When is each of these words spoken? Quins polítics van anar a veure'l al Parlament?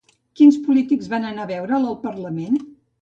Quins 0.39 0.55
polítics 0.69 1.11
van 1.13 1.27
anar 1.31 1.45
a 1.45 1.49
veure'l 1.53 1.85
al 1.93 1.99
Parlament? 2.07 2.59